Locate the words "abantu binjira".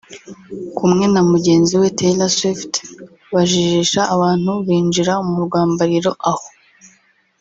4.15-5.13